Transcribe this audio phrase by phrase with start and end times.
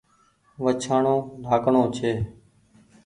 [0.63, 2.11] وڇآڻو ناڪڻو ڇي